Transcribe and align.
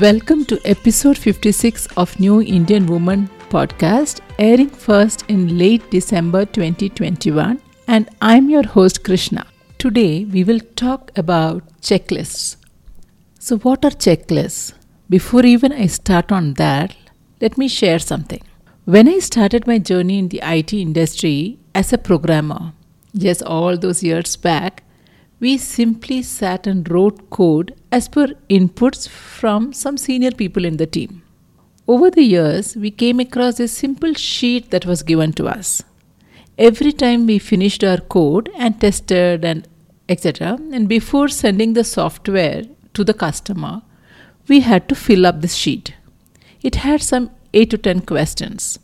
Welcome 0.00 0.46
to 0.46 0.58
episode 0.64 1.18
56 1.18 1.86
of 1.98 2.18
New 2.18 2.40
Indian 2.40 2.86
Woman 2.86 3.28
podcast, 3.50 4.20
airing 4.38 4.70
first 4.70 5.24
in 5.28 5.58
late 5.58 5.90
December 5.90 6.46
2021. 6.46 7.60
And 7.86 8.08
I'm 8.22 8.48
your 8.48 8.66
host, 8.66 9.04
Krishna. 9.04 9.46
Today, 9.76 10.24
we 10.24 10.42
will 10.42 10.60
talk 10.74 11.10
about 11.18 11.64
checklists. 11.82 12.56
So, 13.38 13.58
what 13.58 13.84
are 13.84 13.90
checklists? 13.90 14.72
Before 15.10 15.44
even 15.44 15.70
I 15.70 15.84
start 15.84 16.32
on 16.32 16.54
that, 16.54 16.96
let 17.42 17.58
me 17.58 17.68
share 17.68 17.98
something. 17.98 18.40
When 18.86 19.06
I 19.06 19.18
started 19.18 19.66
my 19.66 19.78
journey 19.78 20.18
in 20.18 20.28
the 20.28 20.40
IT 20.42 20.72
industry 20.72 21.58
as 21.74 21.92
a 21.92 21.98
programmer, 21.98 22.72
yes, 23.12 23.42
all 23.42 23.76
those 23.76 24.02
years 24.02 24.34
back, 24.36 24.82
we 25.40 25.56
simply 25.56 26.22
sat 26.22 26.66
and 26.66 26.88
wrote 26.90 27.30
code 27.30 27.74
as 27.90 28.08
per 28.08 28.28
inputs 28.48 29.08
from 29.08 29.72
some 29.72 29.96
senior 29.96 30.30
people 30.30 30.64
in 30.64 30.76
the 30.76 30.86
team. 30.86 31.22
Over 31.88 32.10
the 32.10 32.22
years, 32.22 32.76
we 32.76 32.90
came 32.90 33.18
across 33.18 33.58
a 33.58 33.66
simple 33.66 34.14
sheet 34.14 34.70
that 34.70 34.86
was 34.86 35.02
given 35.02 35.32
to 35.32 35.48
us. 35.48 35.82
Every 36.58 36.92
time 36.92 37.26
we 37.26 37.38
finished 37.38 37.82
our 37.82 37.98
code 37.98 38.50
and 38.56 38.78
tested 38.80 39.44
and 39.44 39.66
etc., 40.08 40.58
and 40.72 40.88
before 40.88 41.28
sending 41.28 41.72
the 41.72 41.84
software 41.84 42.64
to 42.94 43.02
the 43.02 43.14
customer, 43.14 43.82
we 44.46 44.60
had 44.60 44.88
to 44.88 44.94
fill 44.94 45.24
up 45.24 45.40
this 45.40 45.54
sheet. 45.54 45.94
It 46.62 46.76
had 46.76 47.00
some 47.00 47.30
8 47.54 47.70
to 47.70 47.78
10 47.78 48.00
questions. 48.02 48.78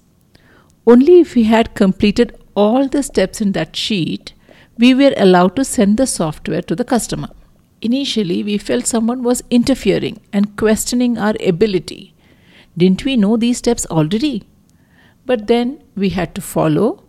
Only 0.86 1.20
if 1.20 1.34
we 1.34 1.44
had 1.44 1.74
completed 1.74 2.38
all 2.54 2.88
the 2.88 3.02
steps 3.02 3.40
in 3.40 3.52
that 3.52 3.76
sheet, 3.76 4.32
we 4.78 4.92
were 4.94 5.14
allowed 5.16 5.56
to 5.56 5.64
send 5.64 5.96
the 5.96 6.06
software 6.06 6.62
to 6.62 6.76
the 6.76 6.84
customer. 6.84 7.28
Initially, 7.80 8.42
we 8.42 8.58
felt 8.58 8.86
someone 8.86 9.22
was 9.22 9.42
interfering 9.50 10.20
and 10.32 10.56
questioning 10.56 11.16
our 11.18 11.34
ability. 11.44 12.14
Didn't 12.76 13.04
we 13.04 13.16
know 13.16 13.36
these 13.36 13.58
steps 13.58 13.86
already? 13.86 14.44
But 15.24 15.46
then 15.46 15.82
we 15.94 16.10
had 16.10 16.34
to 16.34 16.40
follow, 16.40 17.04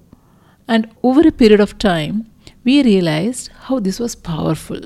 and 0.68 0.90
over 1.04 1.28
a 1.28 1.32
period 1.32 1.60
of 1.60 1.78
time, 1.78 2.30
we 2.64 2.84
realized 2.84 3.50
how 3.64 3.80
this 3.80 4.00
was 4.00 4.16
powerful. 4.16 4.82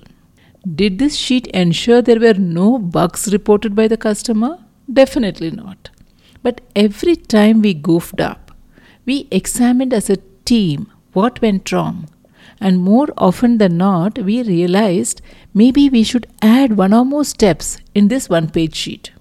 Did 0.76 1.00
this 1.00 1.16
sheet 1.16 1.48
ensure 1.48 2.02
there 2.02 2.20
were 2.20 2.34
no 2.34 2.78
bugs 2.78 3.32
reported 3.32 3.76
by 3.76 3.88
the 3.88 3.98
customer? 3.98 4.60
Definitely 4.92 5.52
not. 5.52 5.90
But 6.44 6.62
every 6.76 7.16
time 7.16 7.62
we 7.62 7.74
goofed 7.74 8.20
up, 8.20 8.52
we 9.06 9.28
examined 9.32 9.94
as 9.94 10.10
a 10.10 10.18
team 10.46 10.92
what 11.14 11.42
went 11.42 11.72
wrong 11.72 12.08
and 12.62 12.80
more 12.80 13.08
often 13.18 13.58
than 13.58 13.76
not, 13.78 14.20
we 14.20 14.44
realized 14.44 15.22
maybe 15.54 15.90
we 15.90 16.04
should 16.04 16.28
add 16.42 16.78
one 16.78 16.94
or 16.94 17.04
more 17.04 17.26
steps 17.26 17.80
in 17.96 18.08
this 18.08 18.30
one 18.30 18.50
page 18.50 18.76
sheet. 18.76 19.12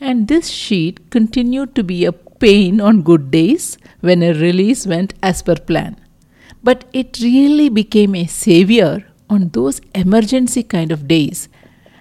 And 0.00 0.26
this 0.26 0.48
sheet 0.48 1.10
continued 1.10 1.74
to 1.76 1.84
be 1.84 2.04
a 2.04 2.12
pain 2.12 2.80
on 2.80 3.02
good 3.02 3.30
days 3.30 3.78
when 4.00 4.22
a 4.22 4.32
release 4.32 4.86
went 4.86 5.14
as 5.22 5.42
per 5.42 5.54
plan. 5.54 5.96
But 6.62 6.84
it 6.92 7.20
really 7.20 7.68
became 7.68 8.14
a 8.14 8.26
savior 8.26 9.06
on 9.28 9.50
those 9.50 9.80
emergency 9.94 10.62
kind 10.62 10.90
of 10.90 11.06
days, 11.06 11.48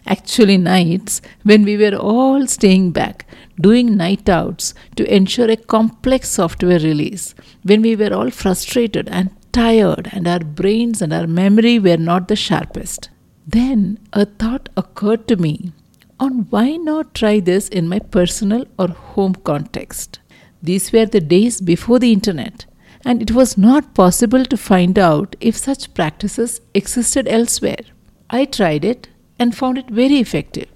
actually 0.07 0.57
nights 0.57 1.21
when 1.43 1.63
we 1.63 1.77
were 1.77 1.95
all 1.95 2.47
staying 2.47 2.91
back, 2.91 3.25
doing 3.61 3.95
night 3.95 4.27
outs 4.27 4.73
to 4.95 5.13
ensure 5.13 5.51
a 5.51 5.55
complex 5.55 6.29
software 6.29 6.79
release, 6.79 7.35
when 7.63 7.83
we 7.83 7.95
were 7.95 8.13
all 8.13 8.31
frustrated 8.31 9.07
and 9.09 9.29
tired 9.51 10.09
and 10.11 10.27
our 10.27 10.39
brains 10.39 11.01
and 11.01 11.13
our 11.13 11.27
memory 11.27 11.79
were 11.79 11.97
not 11.97 12.27
the 12.27 12.35
sharpest. 12.35 13.09
Then 13.47 13.99
a 14.13 14.25
thought 14.25 14.69
occurred 14.77 15.27
to 15.27 15.35
me 15.35 15.73
on 16.19 16.47
why 16.49 16.75
not 16.75 17.13
try 17.13 17.39
this 17.39 17.67
in 17.69 17.87
my 17.87 17.99
personal 17.99 18.65
or 18.77 18.87
home 18.87 19.35
context. 19.35 20.19
These 20.61 20.91
were 20.91 21.05
the 21.05 21.21
days 21.21 21.61
before 21.61 21.99
the 21.99 22.11
internet, 22.11 22.65
and 23.05 23.21
it 23.21 23.31
was 23.31 23.57
not 23.57 23.93
possible 23.93 24.43
to 24.45 24.57
find 24.57 24.99
out 24.99 25.35
if 25.39 25.55
such 25.55 25.93
practices 25.93 26.59
existed 26.73 27.27
elsewhere. 27.27 27.83
I 28.29 28.45
tried 28.45 28.83
it 28.83 29.07
and 29.39 29.55
found 29.55 29.77
it 29.77 29.89
very 29.89 30.17
effective. 30.17 30.67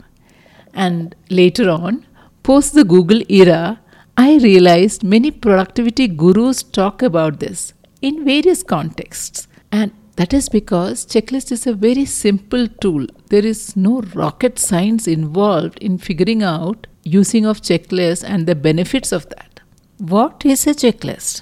And 0.74 1.16
later 1.30 1.70
on, 1.70 2.06
post 2.42 2.74
the 2.74 2.86
Google 2.86 3.22
era, 3.30 3.82
I 4.16 4.38
realized 4.38 5.04
many 5.04 5.32
productivity 5.32 6.08
gurus 6.08 6.64
talk 6.64 7.02
about 7.02 7.40
this 7.40 7.74
in 8.04 8.26
various 8.26 8.62
contexts. 8.62 9.48
And 9.72 9.92
that 10.18 10.34
is 10.34 10.50
because 10.50 11.06
checklist 11.06 11.52
is 11.52 11.66
a 11.66 11.74
very 11.74 12.06
simple 12.06 12.68
tool. 12.68 13.08
There 13.30 13.46
is 13.46 13.76
no 13.76 14.02
rocket 14.14 14.60
science 14.60 15.08
involved 15.08 15.80
in 15.80 15.98
figuring 15.98 16.44
out 16.44 16.86
using 17.04 17.46
of 17.46 17.62
checklist 17.62 18.24
and 18.28 18.46
the 18.46 18.56
benefits 18.56 19.12
of 19.12 19.28
that. 19.30 19.62
What 19.98 20.46
is 20.46 20.68
a 20.68 20.74
checklist? 20.74 21.42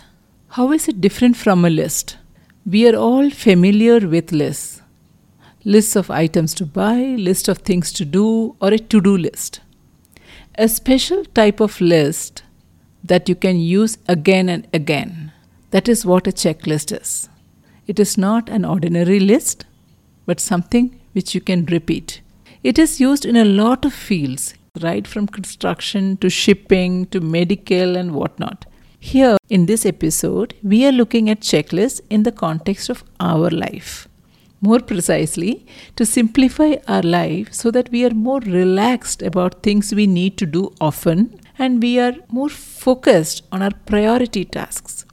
How 0.50 0.72
is 0.72 0.88
it 0.88 1.02
different 1.02 1.36
from 1.36 1.66
a 1.66 1.70
list? 1.70 2.18
We 2.66 2.88
are 2.88 2.96
all 2.96 3.32
familiar 3.32 4.08
with 4.08 4.32
lists. 4.32 4.82
Lists 5.64 5.96
of 5.96 6.12
items 6.12 6.54
to 6.56 6.66
buy, 6.66 7.16
list 7.18 7.48
of 7.48 7.60
things 7.60 7.92
to 7.94 8.06
do, 8.06 8.56
or 8.62 8.70
a 8.70 8.78
to-do 8.78 9.18
list. 9.18 9.62
A 10.56 10.68
special 10.68 11.26
type 11.26 11.60
of 11.60 11.82
list 11.82 12.44
that 13.04 13.28
you 13.28 13.36
can 13.36 13.60
use 13.60 13.98
again 14.08 14.48
and 14.48 14.68
again 14.74 15.31
that 15.72 15.90
is 15.90 16.06
what 16.06 16.28
a 16.28 16.32
checklist 16.32 16.98
is. 17.02 17.30
It 17.88 18.00
is 18.00 18.18
not 18.18 18.50
an 18.50 18.64
ordinary 18.64 19.20
list, 19.20 19.66
but 20.26 20.40
something 20.40 21.00
which 21.14 21.34
you 21.34 21.42
can 21.42 21.66
repeat. 21.66 22.22
It 22.64 22.78
is 22.78 23.00
used 23.00 23.26
in 23.26 23.36
a 23.36 23.46
lot 23.46 23.86
of 23.86 23.94
fields, 23.94 24.54
right 24.82 25.08
from 25.08 25.28
construction 25.28 26.18
to 26.18 26.30
shipping 26.30 27.08
to 27.08 27.20
medical 27.20 27.98
and 27.98 28.14
whatnot. 28.14 28.66
Here, 29.00 29.38
in 29.50 29.66
this 29.66 29.86
episode, 29.86 30.54
we 30.62 30.86
are 30.86 30.92
looking 30.92 31.30
at 31.30 31.42
checklists 31.42 32.02
in 32.10 32.24
the 32.24 32.32
context 32.32 32.90
of 32.90 33.04
our 33.20 33.50
life. 33.50 34.08
More 34.62 34.80
precisely, 34.80 35.66
to 35.96 36.06
simplify 36.06 36.76
our 36.88 37.02
life 37.02 37.52
so 37.52 37.72
that 37.72 37.90
we 37.90 38.06
are 38.06 38.14
more 38.14 38.42
relaxed 38.42 39.24
about 39.24 39.64
things 39.64 39.96
we 39.96 40.06
need 40.06 40.38
to 40.38 40.46
do 40.46 40.72
often 40.80 41.40
and 41.58 41.82
we 41.82 41.98
are 42.00 42.14
more 42.30 42.50
focused 42.50 43.42
on 43.52 43.64
our 43.64 43.72
priority 43.88 44.46
tasks. 44.46 45.06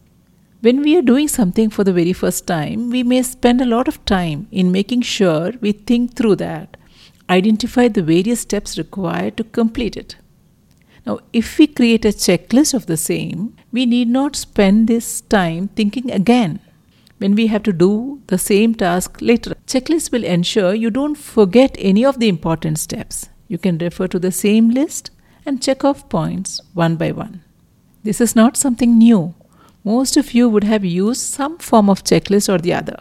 When 0.61 0.83
we 0.83 0.97
are 0.97 1.03
doing 1.03 1.29
something 1.29 1.71
for 1.71 1.85
the 1.85 1.93
very 1.93 2.13
first 2.13 2.49
time, 2.49 2.91
we 2.91 3.05
may 3.05 3.23
spend 3.23 3.61
a 3.61 3.67
lot 3.67 3.87
of 3.87 4.05
time 4.05 4.49
in 4.51 4.73
making 4.73 5.03
sure 5.03 5.53
we 5.61 5.71
think 5.71 6.17
through 6.17 6.35
that, 6.37 6.77
identify 7.31 7.87
the 7.87 8.03
various 8.03 8.41
steps 8.41 8.77
required 8.77 9.37
to 9.37 9.45
complete 9.45 9.97
it. 9.97 10.17
Now, 11.07 11.21
if 11.33 11.59
we 11.59 11.69
create 11.69 12.05
a 12.05 12.09
checklist 12.09 12.75
of 12.75 12.87
the 12.87 12.97
same, 12.97 13.55
we 13.71 13.87
need 13.87 14.09
not 14.09 14.35
spend 14.35 14.89
this 14.89 15.21
time 15.21 15.69
thinking 15.69 16.11
again 16.11 16.59
when 17.19 17.37
we 17.37 17.47
have 17.47 17.63
to 17.63 17.73
do 17.73 18.21
the 18.27 18.39
same 18.39 18.75
task 18.75 19.19
later. 19.21 19.55
Checklist 19.69 20.11
will 20.11 20.25
ensure 20.25 20.75
you 20.75 20.91
don't 20.91 21.15
forget 21.15 21.77
any 21.79 22.05
of 22.05 22.19
the 22.19 22.29
important 22.29 22.81
steps. 22.81 23.29
You 23.47 23.59
can 23.59 23.79
refer 23.79 24.09
to 24.09 24.19
the 24.19 24.33
same 24.33 24.71
list 24.71 25.13
and 25.47 25.63
check 25.63 25.85
off 25.85 26.09
points 26.09 26.61
one 26.75 26.97
by 26.97 27.13
one. 27.13 27.43
This 28.03 28.21
is 28.21 28.35
not 28.35 28.57
something 28.57 28.99
new 28.99 29.35
most 29.89 30.19
of 30.21 30.33
you 30.37 30.49
would 30.53 30.65
have 30.65 30.85
used 30.85 31.23
some 31.35 31.57
form 31.67 31.89
of 31.89 32.05
checklist 32.05 32.53
or 32.53 32.59
the 32.59 32.75
other. 32.79 32.99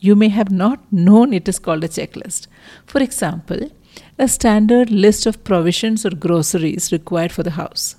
You 0.00 0.14
may 0.14 0.28
have 0.28 0.50
not 0.50 0.80
known 0.92 1.32
it 1.32 1.48
is 1.48 1.58
called 1.58 1.84
a 1.84 1.88
checklist. 1.88 2.46
For 2.84 3.00
example, 3.02 3.70
a 4.18 4.28
standard 4.28 4.90
list 4.90 5.24
of 5.26 5.42
provisions 5.44 6.04
or 6.04 6.10
groceries 6.10 6.92
required 6.92 7.32
for 7.32 7.42
the 7.42 7.56
house, 7.62 7.96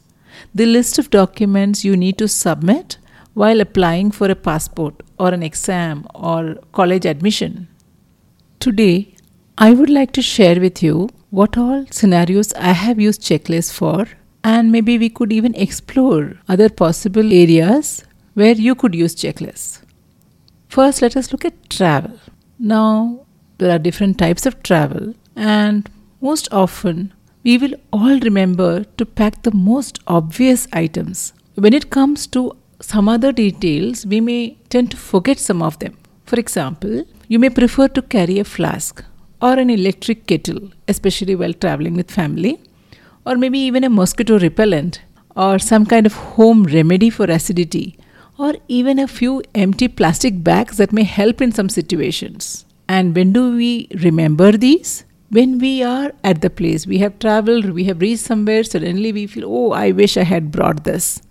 the 0.54 0.68
list 0.68 1.00
of 1.00 1.10
documents 1.10 1.84
you 1.84 1.98
need 1.98 2.18
to 2.20 2.28
submit 2.28 2.98
while 3.34 3.62
applying 3.62 4.12
for 4.12 4.30
a 4.30 4.42
passport 4.50 5.02
or 5.20 5.30
an 5.34 5.44
exam 5.44 6.06
or 6.14 6.56
college 6.74 7.06
admission. 7.06 7.68
Today, 8.60 9.16
I 9.58 9.72
would 9.74 9.90
like 9.90 10.12
to 10.14 10.22
share 10.22 10.60
with 10.60 10.84
you 10.84 11.10
what 11.32 11.58
all 11.58 11.86
scenarios 11.90 12.54
I 12.54 12.74
have 12.74 13.00
used 13.00 13.22
checklists 13.22 13.74
for 13.74 14.06
and 14.44 14.72
maybe 14.72 14.98
we 14.98 15.10
could 15.10 15.34
even 15.34 15.56
explore 15.56 16.38
other 16.48 16.70
possible 16.70 17.34
areas 17.34 18.04
where 18.40 18.58
you 18.66 18.76
could 18.76 18.94
use 18.94 19.16
checklists. 19.16 19.82
First, 20.70 21.02
let 21.02 21.18
us 21.18 21.32
look 21.32 21.44
at 21.44 21.72
travel. 21.72 22.20
Now, 22.60 23.26
there 23.58 23.72
are 23.72 23.80
different 23.80 24.20
types 24.20 24.46
of 24.46 24.62
travel, 24.62 25.16
and 25.36 25.90
most 26.22 26.48
often 26.52 27.14
we 27.44 27.58
will 27.58 27.74
all 27.92 28.20
remember 28.20 28.84
to 29.00 29.08
pack 29.08 29.42
the 29.42 29.56
most 29.56 30.00
obvious 30.06 30.68
items. 30.72 31.34
When 31.56 31.74
it 31.74 31.90
comes 31.90 32.28
to 32.28 32.56
some 32.80 33.10
other 33.10 33.32
details, 33.32 34.06
we 34.06 34.22
may 34.22 34.56
tend 34.70 34.92
to 34.92 34.98
forget 34.98 35.40
some 35.40 35.64
of 35.64 35.80
them. 35.80 35.98
For 36.28 36.40
example, 36.40 37.06
you 37.28 37.40
may 37.40 37.50
prefer 37.50 37.88
to 37.88 38.04
carry 38.04 38.38
a 38.38 38.44
flask 38.44 39.04
or 39.42 39.54
an 39.54 39.72
electric 39.72 40.28
kettle, 40.28 40.70
especially 40.88 41.34
while 41.34 41.54
traveling 41.54 41.96
with 41.96 42.12
family, 42.12 42.60
or 43.26 43.36
maybe 43.36 43.58
even 43.58 43.84
a 43.84 43.90
mosquito 43.90 44.38
repellent 44.38 45.02
or 45.36 45.58
some 45.58 45.88
kind 45.88 46.06
of 46.06 46.14
home 46.14 46.66
remedy 46.66 47.10
for 47.10 47.26
acidity 47.26 47.98
or 48.38 48.56
even 48.68 49.00
a 49.00 49.08
few 49.08 49.42
empty 49.56 49.88
plastic 49.88 50.44
bags 50.44 50.78
that 50.78 50.94
may 50.94 51.04
help 51.04 51.42
in 51.42 51.52
some 51.52 51.70
situations. 51.70 52.66
And 52.88 53.16
when 53.16 53.34
do 53.34 53.56
we 53.56 53.88
remember 54.02 54.52
these? 54.52 55.04
when 55.30 55.60
we 55.60 55.84
are 55.84 56.14
at 56.24 56.42
the 56.42 56.50
place, 56.50 56.88
we 56.88 57.00
have 57.00 57.20
traveled, 57.20 57.72
we 57.72 57.84
have 57.86 58.02
reached 58.02 58.24
somewhere, 58.24 58.64
suddenly 58.64 59.12
we 59.12 59.28
feel, 59.28 59.46
oh, 59.46 59.72
I 59.72 59.92
wish 59.92 60.16
I 60.16 60.24
had 60.24 60.52
brought 60.52 60.84
this. 60.84 61.22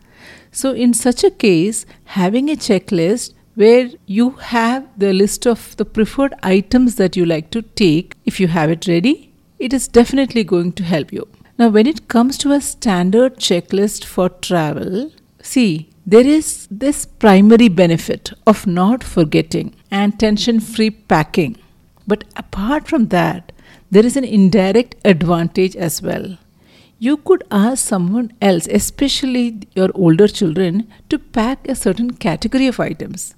So, 0.53 0.73
in 0.73 0.95
such 0.95 1.25
a 1.25 1.31
case, 1.31 1.87
having 2.05 2.51
a 2.51 2.57
checklist 2.57 3.33
where 3.55 3.91
you 4.07 4.31
have 4.31 4.87
the 4.99 5.13
list 5.13 5.47
of 5.47 5.77
the 5.77 5.85
preferred 5.85 6.35
items 6.43 6.97
that 6.97 7.17
you 7.17 7.25
like 7.25 7.51
to 7.51 7.63
take, 7.63 8.15
if 8.25 8.39
you 8.39 8.49
have 8.49 8.71
it 8.71 8.87
ready, 8.87 9.33
it 9.59 9.73
is 9.73 9.89
definitely 9.89 10.45
going 10.45 10.73
to 10.73 10.83
help 10.83 11.13
you. 11.13 11.27
Now, 11.59 11.69
when 11.69 11.87
it 11.87 12.09
comes 12.09 12.37
to 12.39 12.53
a 12.53 12.61
standard 12.61 13.37
checklist 13.37 14.05
for 14.05 14.29
travel, 14.29 15.11
see, 15.41 15.89
there 16.09 16.27
is 16.27 16.69
this 16.71 17.05
primary 17.05 17.69
benefit 17.69 18.33
of 18.47 18.65
not 18.65 19.03
forgetting 19.03 19.75
and 19.91 20.21
tension 20.21 20.61
free 20.61 20.91
packing. 20.91 21.57
But 22.07 22.23
apart 22.37 22.87
from 22.87 23.09
that, 23.09 23.51
there 23.91 24.07
is 24.07 24.17
an 24.17 24.23
indirect 24.23 24.95
advantage 25.05 25.75
as 25.75 26.01
well. 26.01 26.39
You 27.01 27.17
could 27.17 27.43
ask 27.51 27.85
someone 27.85 28.33
else, 28.41 28.69
especially 28.69 29.67
your 29.75 29.91
older 29.95 30.29
children, 30.29 30.87
to 31.09 31.19
pack 31.19 31.67
a 31.69 31.75
certain 31.75 32.13
category 32.13 32.69
of 32.69 32.79
items. 32.79 33.35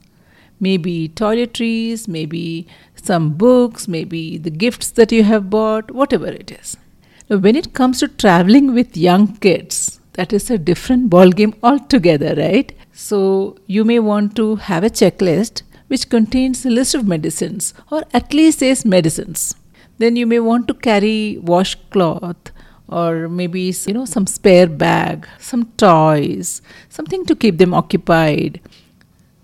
Maybe 0.61 1.09
toiletries, 1.09 2.07
maybe 2.07 2.67
some 2.97 3.31
books, 3.31 3.89
maybe 3.89 4.37
the 4.37 4.51
gifts 4.51 4.91
that 4.91 5.11
you 5.11 5.25
have 5.25 5.49
bought, 5.49 5.91
whatever 5.91 6.27
it 6.27 6.53
is. 6.53 6.77
Now, 7.31 7.39
when 7.39 7.57
it 7.57 7.73
comes 7.73 8.01
to 8.01 8.09
traveling 8.09 8.75
with 8.75 8.97
young 8.97 9.37
kids, 9.37 9.98
that 10.19 10.33
is 10.33 10.51
a 10.51 10.59
different 10.59 11.09
ballgame 11.11 11.55
altogether, 11.63 12.35
right? 12.37 12.73
So, 12.93 13.57
you 13.67 13.85
may 13.85 14.01
want 14.01 14.35
to 14.35 14.57
have 14.57 14.83
a 14.83 14.91
checklist 14.91 15.63
which 15.87 16.11
contains 16.11 16.67
a 16.67 16.71
list 16.71 16.97
of 16.97 17.07
medicines 17.07 17.73
or 17.93 18.03
at 18.13 18.35
least 18.35 18.59
says 18.59 18.85
medicines. 18.85 19.55
Then 19.99 20.17
you 20.17 20.27
may 20.27 20.41
want 20.41 20.67
to 20.69 20.75
carry 20.75 21.39
washcloth 21.41 22.51
or 22.89 23.29
maybe 23.29 23.73
you 23.87 23.95
know 23.95 24.05
some 24.07 24.27
spare 24.27 24.67
bag, 24.67 25.29
some 25.39 25.67
toys, 25.77 26.63
something 26.89 27.25
to 27.27 27.37
keep 27.37 27.59
them 27.59 27.73
occupied. 27.73 28.61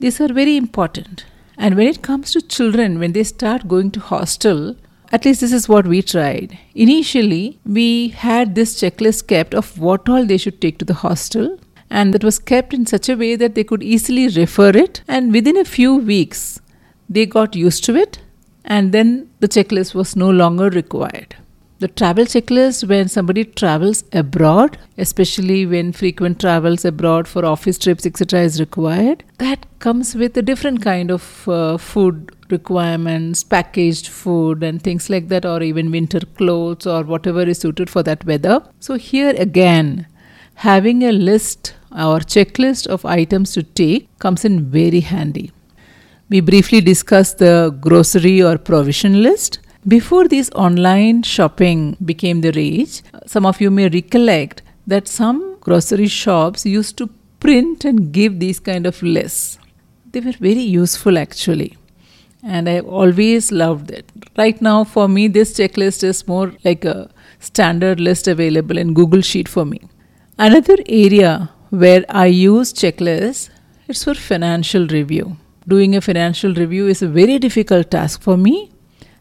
These 0.00 0.20
are 0.20 0.32
very 0.32 0.56
important. 0.56 1.24
And 1.56 1.76
when 1.76 1.86
it 1.86 2.02
comes 2.02 2.32
to 2.32 2.42
children 2.42 2.98
when 2.98 3.12
they 3.12 3.22
start 3.22 3.68
going 3.68 3.92
to 3.92 4.00
hostel, 4.00 4.74
at 5.14 5.24
least 5.24 5.40
this 5.40 5.52
is 5.52 5.68
what 5.68 5.86
we 5.86 6.02
tried. 6.02 6.58
Initially, 6.74 7.58
we 7.64 8.08
had 8.08 8.54
this 8.54 8.74
checklist 8.80 9.28
kept 9.28 9.54
of 9.54 9.78
what 9.78 10.08
all 10.08 10.26
they 10.26 10.38
should 10.44 10.60
take 10.60 10.78
to 10.78 10.84
the 10.84 11.00
hostel 11.02 11.58
and 11.88 12.12
that 12.12 12.24
was 12.24 12.38
kept 12.38 12.74
in 12.74 12.84
such 12.86 13.08
a 13.08 13.16
way 13.22 13.36
that 13.36 13.54
they 13.54 13.62
could 13.62 13.82
easily 13.82 14.26
refer 14.28 14.70
it 14.70 15.02
and 15.06 15.32
within 15.32 15.56
a 15.56 15.64
few 15.64 15.94
weeks 15.94 16.60
they 17.08 17.26
got 17.26 17.54
used 17.54 17.84
to 17.84 17.94
it 17.94 18.18
and 18.64 18.92
then 18.92 19.30
the 19.40 19.48
checklist 19.56 19.94
was 19.94 20.16
no 20.16 20.30
longer 20.30 20.68
required 20.70 21.36
the 21.80 21.88
travel 22.00 22.24
checklist 22.24 22.88
when 22.88 23.08
somebody 23.08 23.44
travels 23.44 24.02
abroad 24.12 24.78
especially 25.06 25.66
when 25.66 25.92
frequent 25.92 26.40
travels 26.40 26.84
abroad 26.84 27.28
for 27.28 27.44
office 27.44 27.78
trips 27.78 28.06
etc 28.06 28.40
is 28.40 28.58
required 28.60 29.22
that 29.38 29.66
comes 29.80 30.14
with 30.14 30.36
a 30.36 30.42
different 30.50 30.82
kind 30.82 31.10
of 31.10 31.48
uh, 31.48 31.76
food 31.76 32.30
requirements 32.56 33.44
packaged 33.56 34.08
food 34.22 34.62
and 34.62 34.82
things 34.88 35.10
like 35.14 35.28
that 35.28 35.46
or 35.52 35.62
even 35.62 35.94
winter 35.98 36.20
clothes 36.40 36.86
or 36.86 37.02
whatever 37.12 37.42
is 37.54 37.62
suited 37.66 37.90
for 37.94 38.02
that 38.10 38.26
weather 38.32 38.58
so 38.88 38.96
here 39.10 39.34
again 39.46 40.06
having 40.54 41.02
a 41.02 41.12
list 41.12 41.74
or 41.94 42.18
checklist 42.20 42.86
of 42.86 43.04
items 43.04 43.52
to 43.52 43.62
take 43.62 44.18
comes 44.18 44.44
in 44.44 44.64
very 44.70 45.00
handy. 45.00 45.52
We 46.28 46.40
briefly 46.40 46.80
discussed 46.80 47.38
the 47.38 47.76
grocery 47.80 48.42
or 48.42 48.58
provision 48.58 49.22
list. 49.22 49.60
Before 49.86 50.26
this 50.26 50.50
online 50.54 51.22
shopping 51.22 51.96
became 52.04 52.40
the 52.40 52.52
rage, 52.52 53.02
some 53.26 53.44
of 53.46 53.60
you 53.60 53.70
may 53.70 53.88
recollect 53.88 54.62
that 54.86 55.06
some 55.06 55.58
grocery 55.60 56.08
shops 56.08 56.64
used 56.64 56.96
to 56.98 57.08
print 57.40 57.84
and 57.84 58.10
give 58.12 58.40
these 58.40 58.58
kind 58.58 58.86
of 58.86 59.02
lists. 59.02 59.58
They 60.10 60.20
were 60.20 60.32
very 60.32 60.62
useful 60.62 61.18
actually. 61.18 61.76
And 62.44 62.68
I 62.68 62.80
always 62.80 63.50
loved 63.50 63.90
it. 63.90 64.10
Right 64.36 64.60
now, 64.60 64.84
for 64.84 65.08
me, 65.08 65.28
this 65.28 65.54
checklist 65.58 66.04
is 66.04 66.28
more 66.28 66.52
like 66.64 66.84
a 66.84 67.10
standard 67.40 68.00
list 68.00 68.28
available 68.28 68.76
in 68.76 68.92
Google 68.92 69.22
Sheet 69.22 69.48
for 69.48 69.64
me. 69.64 69.80
Another 70.38 70.76
area 70.86 71.50
where 71.70 72.04
I 72.08 72.26
use 72.26 72.72
checklists 72.72 73.50
it's 73.86 74.04
for 74.04 74.14
financial 74.14 74.86
review. 74.86 75.36
Doing 75.68 75.94
a 75.94 76.00
financial 76.00 76.54
review 76.54 76.88
is 76.88 77.02
a 77.02 77.08
very 77.08 77.38
difficult 77.38 77.90
task 77.90 78.22
for 78.22 78.36
me 78.36 78.70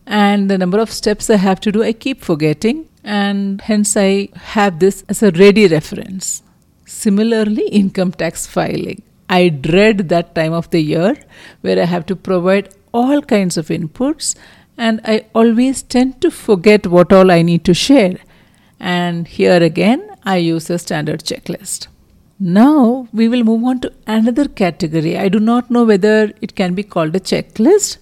and 0.05 0.49
the 0.49 0.57
number 0.57 0.79
of 0.79 0.89
steps 0.89 1.29
I 1.29 1.35
have 1.35 1.59
to 1.61 1.71
do 1.71 1.83
I 1.83 1.91
keep 1.91 2.21
forgetting 2.21 2.87
and 3.03 3.59
hence 3.61 3.97
I 3.97 4.29
have 4.35 4.79
this 4.79 5.03
as 5.09 5.21
a 5.21 5.31
ready 5.31 5.67
reference. 5.67 6.43
Similarly, 6.85 7.67
income 7.67 8.11
tax 8.11 8.47
filing. 8.47 9.01
I 9.29 9.49
dread 9.49 10.09
that 10.09 10.33
time 10.33 10.53
of 10.53 10.69
the 10.69 10.79
year 10.79 11.17
where 11.61 11.81
I 11.81 11.85
have 11.85 12.05
to 12.05 12.15
provide 12.15 12.69
all 12.93 13.21
kinds 13.21 13.57
of 13.57 13.67
inputs 13.67 14.35
and 14.77 15.01
I 15.03 15.25
always 15.35 15.81
tend 15.83 16.21
to 16.21 16.31
forget 16.31 16.87
what 16.87 17.13
all 17.13 17.31
I 17.31 17.41
need 17.41 17.63
to 17.65 17.73
share. 17.73 18.17
And 18.79 19.27
here 19.27 19.61
again, 19.61 20.09
I 20.23 20.37
use 20.37 20.69
a 20.69 20.79
standard 20.79 21.23
checklist. 21.23 21.87
Now 22.39 23.07
we 23.13 23.27
will 23.27 23.43
move 23.43 23.63
on 23.63 23.79
to 23.81 23.93
another 24.07 24.47
category. 24.47 25.17
I 25.17 25.29
do 25.29 25.39
not 25.39 25.69
know 25.69 25.83
whether 25.83 26.33
it 26.41 26.55
can 26.55 26.73
be 26.73 26.83
called 26.83 27.15
a 27.15 27.19
checklist. 27.19 27.97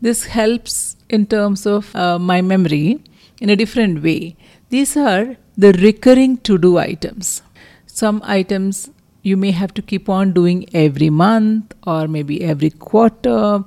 This 0.00 0.24
helps 0.26 0.96
in 1.08 1.26
terms 1.26 1.66
of 1.66 1.94
uh, 1.94 2.18
my 2.18 2.40
memory 2.40 3.02
in 3.40 3.50
a 3.50 3.56
different 3.56 4.02
way. 4.02 4.36
These 4.70 4.96
are 4.96 5.36
the 5.56 5.72
recurring 5.72 6.38
to 6.38 6.56
do 6.58 6.78
items. 6.78 7.42
Some 7.86 8.22
items 8.24 8.90
you 9.22 9.36
may 9.36 9.50
have 9.50 9.74
to 9.74 9.82
keep 9.82 10.08
on 10.08 10.32
doing 10.32 10.66
every 10.72 11.10
month 11.10 11.74
or 11.86 12.08
maybe 12.08 12.42
every 12.42 12.70
quarter 12.70 13.64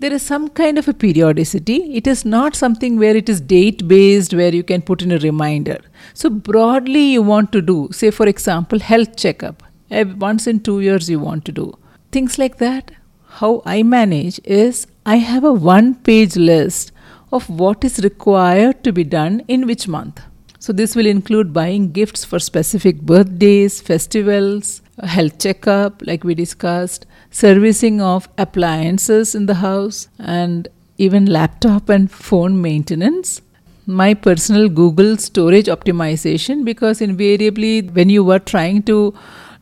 there 0.00 0.12
is 0.14 0.22
some 0.22 0.48
kind 0.48 0.78
of 0.78 0.88
a 0.88 0.94
periodicity. 0.94 1.94
It 1.94 2.06
is 2.06 2.24
not 2.24 2.56
something 2.56 2.98
where 2.98 3.14
it 3.14 3.28
is 3.28 3.40
date 3.40 3.86
based, 3.86 4.32
where 4.32 4.54
you 4.54 4.62
can 4.62 4.80
put 4.80 5.02
in 5.02 5.12
a 5.12 5.18
reminder. 5.18 5.78
So, 6.14 6.30
broadly, 6.30 7.02
you 7.12 7.22
want 7.22 7.52
to 7.52 7.60
do, 7.60 7.88
say, 7.92 8.10
for 8.10 8.26
example, 8.26 8.78
health 8.78 9.16
checkup. 9.16 9.62
Once 9.90 10.46
in 10.46 10.60
two 10.60 10.80
years, 10.80 11.10
you 11.10 11.20
want 11.20 11.44
to 11.44 11.52
do. 11.52 11.76
Things 12.12 12.38
like 12.38 12.56
that. 12.58 12.92
How 13.40 13.62
I 13.66 13.82
manage 13.82 14.40
is 14.44 14.86
I 15.04 15.16
have 15.16 15.44
a 15.44 15.52
one 15.52 15.94
page 15.96 16.34
list 16.34 16.92
of 17.30 17.50
what 17.50 17.84
is 17.84 18.00
required 18.02 18.82
to 18.84 18.92
be 18.92 19.04
done 19.04 19.42
in 19.48 19.66
which 19.66 19.86
month. 19.86 20.22
So, 20.58 20.72
this 20.72 20.96
will 20.96 21.06
include 21.06 21.52
buying 21.52 21.92
gifts 21.92 22.24
for 22.24 22.38
specific 22.38 23.02
birthdays, 23.02 23.82
festivals, 23.82 24.80
health 25.02 25.38
checkup, 25.38 26.02
like 26.06 26.24
we 26.24 26.34
discussed, 26.34 27.06
servicing 27.30 28.00
of 28.00 28.28
appliances 28.38 29.34
in 29.34 29.46
the 29.46 29.54
house, 29.56 30.08
and 30.18 30.68
even 30.98 31.26
laptop 31.26 31.88
and 31.88 32.10
phone 32.10 32.60
maintenance. 32.60 33.40
My 33.86 34.14
personal 34.14 34.68
Google 34.68 35.16
storage 35.16 35.66
optimization, 35.66 36.64
because 36.64 37.00
invariably, 37.00 37.82
when 37.82 38.10
you 38.10 38.22
were 38.22 38.38
trying 38.38 38.82
to 38.84 39.14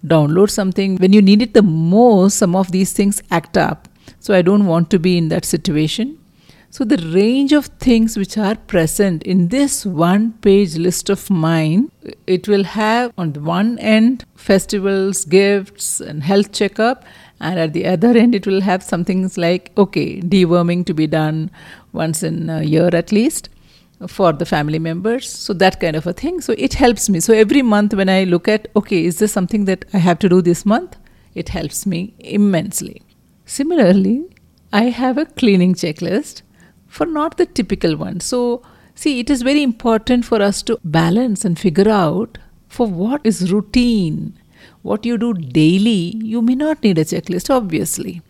download 0.06 0.50
something, 0.50 0.96
when 0.96 1.12
you 1.12 1.22
need 1.22 1.42
it 1.42 1.54
the 1.54 1.62
most, 1.62 2.38
some 2.38 2.56
of 2.56 2.72
these 2.72 2.92
things 2.92 3.22
act 3.30 3.56
up. 3.56 3.88
So, 4.20 4.34
I 4.34 4.42
don't 4.42 4.66
want 4.66 4.90
to 4.90 4.98
be 4.98 5.16
in 5.16 5.28
that 5.28 5.44
situation. 5.44 6.18
So, 6.70 6.84
the 6.84 6.98
range 7.14 7.52
of 7.52 7.66
things 7.66 8.16
which 8.18 8.36
are 8.36 8.54
present 8.54 9.22
in 9.22 9.48
this 9.48 9.86
one 9.86 10.32
page 10.32 10.76
list 10.76 11.08
of 11.08 11.30
mine, 11.30 11.90
it 12.26 12.46
will 12.46 12.64
have 12.64 13.12
on 13.16 13.32
the 13.32 13.40
one 13.40 13.78
end 13.78 14.24
festivals, 14.34 15.24
gifts, 15.24 16.00
and 16.00 16.22
health 16.22 16.52
checkup, 16.52 17.04
and 17.40 17.58
at 17.58 17.72
the 17.72 17.86
other 17.86 18.16
end, 18.16 18.34
it 18.34 18.46
will 18.46 18.60
have 18.60 18.82
some 18.82 19.04
things 19.04 19.38
like 19.38 19.70
okay, 19.76 20.20
deworming 20.20 20.84
to 20.86 20.94
be 20.94 21.06
done 21.06 21.50
once 21.92 22.22
in 22.22 22.50
a 22.50 22.62
year 22.62 22.90
at 22.92 23.12
least 23.12 23.48
for 24.06 24.32
the 24.32 24.46
family 24.46 24.78
members. 24.78 25.28
So, 25.28 25.52
that 25.54 25.80
kind 25.80 25.96
of 25.96 26.06
a 26.06 26.12
thing. 26.12 26.40
So, 26.40 26.54
it 26.56 26.74
helps 26.74 27.08
me. 27.08 27.20
So, 27.20 27.34
every 27.34 27.62
month 27.62 27.94
when 27.94 28.08
I 28.08 28.24
look 28.24 28.48
at 28.48 28.68
okay, 28.76 29.04
is 29.04 29.18
this 29.18 29.32
something 29.32 29.64
that 29.66 29.84
I 29.92 29.98
have 29.98 30.18
to 30.20 30.28
do 30.28 30.40
this 30.42 30.64
month? 30.64 30.96
It 31.34 31.48
helps 31.50 31.86
me 31.86 32.14
immensely. 32.18 33.02
Similarly, 33.44 34.24
I 34.72 34.84
have 34.84 35.16
a 35.16 35.26
cleaning 35.26 35.74
checklist 35.74 36.42
for 36.86 37.06
not 37.06 37.36
the 37.36 37.46
typical 37.46 37.96
one. 37.96 38.20
So, 38.20 38.62
see, 38.94 39.20
it 39.20 39.30
is 39.30 39.42
very 39.42 39.62
important 39.62 40.24
for 40.24 40.42
us 40.42 40.62
to 40.64 40.78
balance 40.84 41.44
and 41.44 41.58
figure 41.58 41.88
out 41.88 42.38
for 42.68 42.86
what 42.86 43.22
is 43.24 43.50
routine, 43.50 44.38
what 44.82 45.04
you 45.04 45.18
do 45.18 45.34
daily. 45.34 46.16
You 46.16 46.42
may 46.42 46.54
not 46.54 46.82
need 46.82 46.98
a 46.98 47.04
checklist, 47.04 47.50
obviously, 47.54 48.22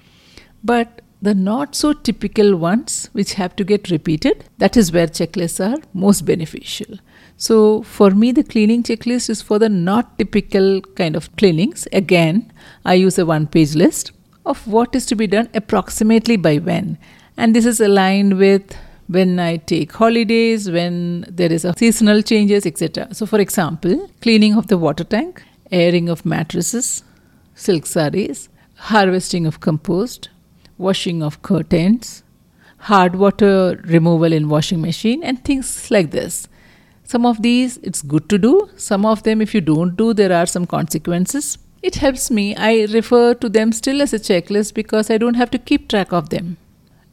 but 0.63 1.03
the 1.21 1.35
not 1.35 1.75
so 1.75 1.93
typical 1.93 2.57
ones 2.57 3.11
which 3.13 3.35
have 3.35 3.57
to 3.57 3.65
get 3.65 3.91
repeated, 3.91 4.45
that 4.59 4.77
is 4.77 4.93
where 4.93 5.07
checklists 5.07 5.59
are 5.65 5.83
most 5.93 6.25
beneficial. 6.25 6.99
So, 7.37 7.83
for 7.83 8.11
me, 8.11 8.33
the 8.33 8.45
cleaning 8.45 8.83
checklist 8.83 9.31
is 9.31 9.43
for 9.43 9.59
the 9.59 9.69
not 9.69 10.19
typical 10.19 10.81
kind 10.97 11.17
of 11.17 11.35
cleanings. 11.37 11.87
Again, 11.93 12.53
I 12.85 12.95
use 12.95 13.19
a 13.19 13.27
one 13.27 13.47
page 13.47 13.75
list 13.75 14.13
of 14.47 14.67
what 14.67 14.95
is 14.95 15.07
to 15.07 15.17
be 15.17 15.27
done 15.27 15.49
approximately 15.55 16.37
by 16.37 16.59
when 16.59 16.99
and 17.39 17.55
this 17.55 17.65
is 17.65 17.81
aligned 17.81 18.37
with 18.37 18.77
when 19.07 19.39
I 19.39 19.57
take 19.57 19.93
holidays, 19.93 20.71
when 20.71 21.25
there 21.29 21.51
is 21.51 21.65
a 21.65 21.73
seasonal 21.79 22.21
changes, 22.21 22.67
etc. 22.67 23.15
So, 23.15 23.25
for 23.25 23.39
example, 23.39 24.11
cleaning 24.21 24.55
of 24.55 24.67
the 24.67 24.77
water 24.77 25.05
tank, 25.05 25.43
airing 25.71 26.09
of 26.09 26.25
mattresses, 26.25 27.03
silk 27.55 27.87
saris, 27.87 28.49
harvesting 28.77 29.47
of 29.47 29.61
compost, 29.61 30.29
washing 30.77 31.23
of 31.23 31.43
curtains, 31.43 32.23
hard 32.79 33.17
water 33.17 33.81
removal 33.85 34.33
in 34.33 34.49
washing 34.49 34.81
machine, 34.81 35.23
and 35.23 35.45
things 35.45 35.91
like 35.91 36.11
this. 36.11 36.49
Some 37.05 37.25
of 37.25 37.43
these 37.43 37.79
it's 37.79 38.03
good 38.03 38.29
to 38.29 38.39
do. 38.39 38.69
Some 38.77 39.07
of 39.07 39.23
them, 39.23 39.41
if 39.41 39.55
you 39.55 39.61
don't 39.61 39.97
do, 39.97 40.13
there 40.13 40.33
are 40.33 40.47
some 40.47 40.67
consequences. 40.67 41.59
It 41.83 41.97
helps 41.97 42.31
me. 42.31 42.55
I 42.57 42.87
refer 42.93 43.35
to 43.35 43.49
them 43.49 43.73
still 43.73 44.03
as 44.03 44.13
a 44.13 44.19
checklist 44.19 44.75
because 44.75 45.11
I 45.11 45.19
don't 45.19 45.35
have 45.35 45.51
to 45.53 45.59
keep 45.59 45.89
track 45.89 46.13
of 46.13 46.29
them. 46.29 46.57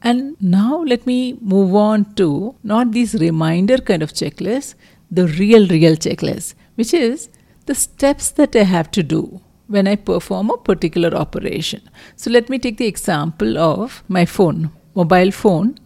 And 0.02 0.36
now 0.40 0.82
let 0.82 1.06
me 1.06 1.38
move 1.40 1.74
on 1.74 2.14
to 2.14 2.54
not 2.62 2.92
these 2.92 3.14
reminder 3.14 3.78
kind 3.78 4.02
of 4.02 4.12
checklists, 4.12 4.74
the 5.10 5.26
real, 5.26 5.66
real 5.68 5.96
checklist, 5.96 6.54
which 6.74 6.92
is 6.92 7.28
the 7.66 7.74
steps 7.74 8.30
that 8.30 8.56
I 8.56 8.62
have 8.62 8.90
to 8.92 9.02
do 9.02 9.40
when 9.66 9.86
I 9.86 9.96
perform 9.96 10.50
a 10.50 10.56
particular 10.56 11.14
operation. 11.14 11.82
So 12.14 12.30
let 12.30 12.48
me 12.48 12.58
take 12.58 12.78
the 12.78 12.86
example 12.86 13.58
of 13.58 14.02
my 14.08 14.24
phone, 14.24 14.70
mobile 14.94 15.32
phone, 15.32 15.78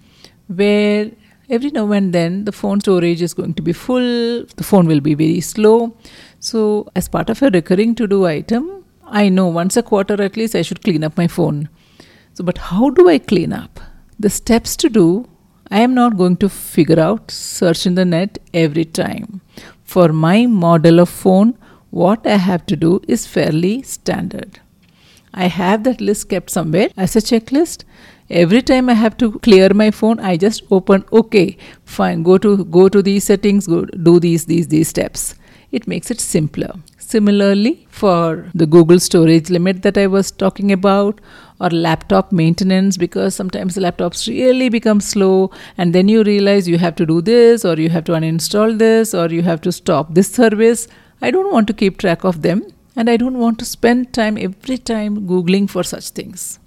where 0.46 1.10
every 1.48 1.70
now 1.70 1.90
and 1.92 2.12
then 2.12 2.44
the 2.44 2.52
phone 2.52 2.80
storage 2.80 3.22
is 3.22 3.34
going 3.34 3.54
to 3.54 3.62
be 3.62 3.72
full, 3.72 4.44
the 4.56 4.64
phone 4.64 4.86
will 4.86 5.00
be 5.00 5.14
very 5.14 5.40
slow. 5.40 5.96
So, 6.38 6.88
as 6.94 7.08
part 7.08 7.28
of 7.28 7.42
a 7.42 7.50
recurring 7.50 7.94
to 7.96 8.06
do 8.06 8.24
item, 8.26 8.84
I 9.04 9.28
know 9.28 9.48
once 9.48 9.76
a 9.76 9.82
quarter 9.82 10.22
at 10.22 10.36
least 10.36 10.54
I 10.54 10.62
should 10.62 10.82
clean 10.82 11.04
up 11.04 11.16
my 11.16 11.26
phone. 11.26 11.68
So, 12.34 12.44
but 12.44 12.58
how 12.58 12.90
do 12.90 13.08
I 13.08 13.18
clean 13.18 13.52
up? 13.52 13.80
The 14.18 14.30
steps 14.30 14.76
to 14.76 14.88
do, 14.88 15.28
I 15.70 15.80
am 15.80 15.94
not 15.94 16.16
going 16.16 16.36
to 16.38 16.48
figure 16.48 17.00
out, 17.00 17.30
search 17.30 17.86
in 17.86 17.94
the 17.94 18.04
net 18.04 18.38
every 18.54 18.84
time. 18.84 19.40
For 19.84 20.12
my 20.12 20.46
model 20.46 21.00
of 21.00 21.08
phone, 21.08 21.58
what 21.90 22.26
I 22.26 22.36
have 22.36 22.66
to 22.66 22.76
do 22.76 23.00
is 23.08 23.26
fairly 23.26 23.82
standard. 23.82 24.60
I 25.32 25.46
have 25.46 25.84
that 25.84 26.00
list 26.00 26.28
kept 26.28 26.50
somewhere 26.50 26.88
as 26.96 27.14
a 27.16 27.20
checklist. 27.20 27.84
Every 28.28 28.62
time 28.62 28.88
I 28.88 28.94
have 28.94 29.16
to 29.18 29.38
clear 29.40 29.74
my 29.74 29.90
phone, 29.90 30.20
I 30.20 30.36
just 30.36 30.62
open 30.70 31.04
okay, 31.12 31.56
fine, 31.84 32.22
go 32.22 32.38
to 32.38 32.64
go 32.64 32.88
to 32.88 33.02
these 33.02 33.24
settings, 33.24 33.66
go 33.66 33.84
do 33.84 34.20
these 34.20 34.46
these 34.46 34.68
these 34.68 34.88
steps. 34.88 35.34
It 35.72 35.86
makes 35.86 36.10
it 36.10 36.20
simpler. 36.20 36.72
Similarly, 36.98 37.86
for 37.90 38.48
the 38.54 38.66
Google 38.66 39.00
storage 39.00 39.50
limit 39.50 39.82
that 39.82 39.98
I 39.98 40.06
was 40.06 40.30
talking 40.30 40.70
about, 40.70 41.20
or 41.60 41.70
laptop 41.70 42.30
maintenance, 42.30 42.96
because 42.96 43.34
sometimes 43.34 43.74
the 43.74 43.80
laptops 43.80 44.28
really 44.28 44.68
become 44.68 45.00
slow, 45.00 45.50
and 45.76 45.92
then 45.92 46.08
you 46.08 46.22
realize 46.22 46.68
you 46.68 46.78
have 46.78 46.94
to 46.96 47.06
do 47.06 47.20
this, 47.20 47.64
or 47.64 47.74
you 47.74 47.88
have 47.88 48.04
to 48.04 48.12
uninstall 48.12 48.78
this, 48.78 49.12
or 49.12 49.28
you 49.28 49.42
have 49.42 49.60
to 49.62 49.72
stop 49.72 50.14
this 50.14 50.32
service. 50.32 50.86
I 51.22 51.30
don't 51.30 51.52
want 51.52 51.66
to 51.68 51.74
keep 51.74 51.98
track 51.98 52.24
of 52.24 52.42
them 52.42 52.62
and 52.96 53.10
I 53.10 53.16
don't 53.16 53.38
want 53.38 53.58
to 53.58 53.64
spend 53.64 54.12
time 54.12 54.38
every 54.38 54.78
time 54.78 55.26
Googling 55.28 55.68
for 55.68 55.82
such 55.82 56.10
things. 56.10 56.58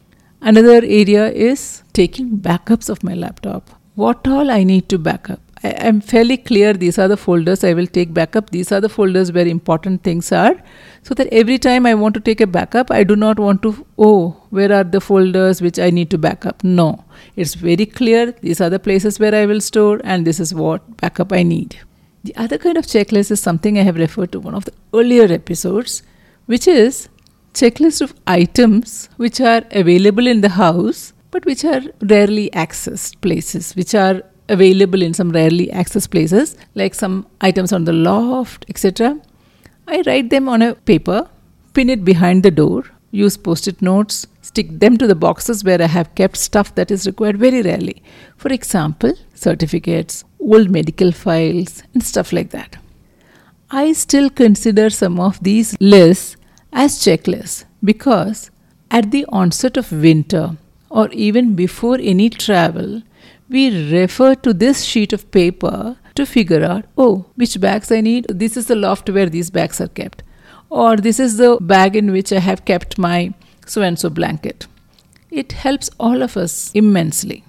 Another 0.41 0.81
area 0.83 1.31
is 1.31 1.83
taking 1.93 2.37
backups 2.37 2.89
of 2.89 3.03
my 3.03 3.13
laptop. 3.13 3.69
What 3.95 4.27
all 4.27 4.51
I 4.51 4.63
need 4.63 4.89
to 4.89 4.99
backup? 4.99 5.39
I 5.63 5.69
am 5.69 6.01
fairly 6.01 6.35
clear 6.35 6.73
these 6.73 6.99
are 6.99 7.07
the 7.07 7.15
folders 7.15 7.63
I 7.63 7.73
will 7.73 7.87
take 7.87 8.13
backup. 8.13 8.49
These 8.49 8.71
are 8.73 8.81
the 8.81 8.89
folders 8.89 9.31
where 9.31 9.47
important 9.47 10.03
things 10.03 10.31
are. 10.31 10.61
So 11.03 11.13
that 11.13 11.29
every 11.31 11.57
time 11.57 11.85
I 11.85 11.93
want 11.95 12.13
to 12.15 12.19
take 12.19 12.41
a 12.41 12.47
backup, 12.47 12.91
I 12.91 13.05
do 13.05 13.15
not 13.15 13.39
want 13.39 13.61
to, 13.61 13.85
oh, 13.97 14.35
where 14.49 14.73
are 14.73 14.83
the 14.83 14.99
folders 14.99 15.61
which 15.61 15.79
I 15.79 15.89
need 15.89 16.09
to 16.11 16.17
backup? 16.17 16.63
No. 16.63 17.05
It's 17.37 17.53
very 17.53 17.85
clear. 17.85 18.33
These 18.41 18.59
are 18.59 18.69
the 18.69 18.79
places 18.79 19.19
where 19.19 19.33
I 19.33 19.45
will 19.45 19.61
store, 19.61 20.01
and 20.03 20.27
this 20.27 20.41
is 20.41 20.53
what 20.53 20.97
backup 20.97 21.31
I 21.31 21.43
need. 21.43 21.79
The 22.23 22.35
other 22.37 22.57
kind 22.57 22.77
of 22.77 22.85
checklist 22.85 23.31
is 23.31 23.41
something 23.41 23.77
I 23.77 23.83
have 23.83 23.97
referred 23.97 24.31
to 24.31 24.39
one 24.39 24.55
of 24.55 24.63
the 24.63 24.73
earlier 24.93 25.25
episodes, 25.25 26.03
which 26.45 26.67
is 26.67 27.09
checklist 27.53 28.01
of 28.01 28.13
items 28.25 29.09
which 29.17 29.41
are 29.41 29.63
available 29.71 30.25
in 30.25 30.39
the 30.41 30.49
house 30.49 31.13
but 31.31 31.45
which 31.45 31.65
are 31.65 31.81
rarely 32.01 32.49
accessed 32.51 33.19
places, 33.19 33.75
which 33.75 33.93
are 33.93 34.21
available 34.47 35.01
in 35.01 35.13
some 35.13 35.31
rarely 35.31 35.67
accessed 35.67 36.11
places, 36.11 36.55
like 36.75 36.93
some 36.93 37.27
items 37.41 37.73
on 37.73 37.85
the 37.85 37.93
loft, 37.93 38.65
etc. 38.69 39.19
I 39.87 40.03
write 40.05 40.29
them 40.29 40.47
on 40.47 40.61
a 40.61 40.75
paper, 40.75 41.27
pin 41.73 41.89
it 41.89 42.05
behind 42.05 42.43
the 42.43 42.51
door, 42.51 42.83
use 43.11 43.35
post 43.35 43.67
it 43.67 43.81
notes, 43.81 44.27
stick 44.41 44.79
them 44.79 44.97
to 44.97 45.07
the 45.07 45.15
boxes 45.15 45.63
where 45.63 45.81
I 45.81 45.87
have 45.87 46.13
kept 46.15 46.37
stuff 46.37 46.75
that 46.75 46.91
is 46.91 47.05
required 47.05 47.37
very 47.37 47.61
rarely. 47.63 48.01
For 48.37 48.53
example, 48.53 49.13
certificates, 49.33 50.23
old 50.43 50.69
medical 50.69 51.11
files, 51.11 51.83
and 51.93 52.03
stuff 52.03 52.33
like 52.33 52.49
that. 52.51 52.77
I 53.71 53.93
still 53.93 54.29
consider 54.29 54.89
some 54.89 55.19
of 55.19 55.43
these 55.43 55.75
lists 55.79 56.37
as 56.71 56.99
checklists 56.99 57.65
because 57.83 58.51
at 58.91 59.11
the 59.11 59.25
onset 59.29 59.77
of 59.77 59.91
winter 59.91 60.57
or 60.89 61.09
even 61.11 61.55
before 61.55 61.97
any 61.99 62.29
travel, 62.29 63.01
we 63.49 63.91
refer 63.91 64.35
to 64.35 64.53
this 64.53 64.83
sheet 64.83 65.11
of 65.13 65.29
paper 65.31 65.97
to 66.15 66.25
figure 66.25 66.63
out 66.63 66.85
oh, 66.97 67.25
which 67.35 67.59
bags 67.59 67.91
I 67.91 68.01
need. 68.01 68.27
This 68.29 68.55
is 68.57 68.67
the 68.67 68.75
loft 68.75 69.09
where 69.09 69.29
these 69.29 69.49
bags 69.49 69.81
are 69.81 69.87
kept, 69.87 70.21
or 70.69 70.97
this 70.97 71.19
is 71.19 71.37
the 71.37 71.57
bag 71.59 71.95
in 71.95 72.11
which 72.11 72.31
I 72.31 72.39
have 72.39 72.65
kept 72.65 72.97
my 72.97 73.33
so 73.65 73.81
and 73.81 73.97
so 73.97 74.09
blanket. 74.09 74.67
It 75.31 75.53
helps 75.53 75.89
all 75.99 76.21
of 76.21 76.37
us 76.37 76.71
immensely. 76.75 77.43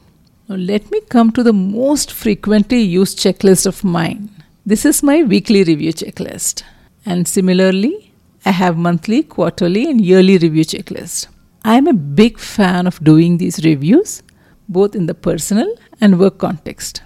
Now, 0.47 0.57
let 0.57 0.91
me 0.91 1.01
come 1.09 1.31
to 1.33 1.43
the 1.43 1.55
most 1.55 2.13
frequently 2.13 2.83
used 2.83 3.19
checklist 3.19 3.67
of 3.67 3.83
mine. 3.83 4.29
This 4.67 4.85
is 4.85 5.03
my 5.03 5.23
weekly 5.23 5.65
review 5.65 5.91
checklist. 5.91 6.63
And 7.07 7.27
similarly, 7.27 8.13
I 8.45 8.51
have 8.51 8.77
monthly, 8.77 9.23
quarterly, 9.23 9.89
and 9.89 10.03
yearly 10.03 10.37
review 10.37 10.67
checklist. 10.67 11.29
I 11.65 11.77
am 11.77 11.87
a 11.87 11.95
big 11.95 12.39
fan 12.39 12.87
of 12.87 13.03
doing 13.03 13.39
these 13.39 13.65
reviews, 13.65 14.23
both 14.69 14.95
in 14.95 15.07
the 15.07 15.15
personal 15.15 15.75
and 15.99 16.19
work 16.19 16.37
context. 16.37 17.03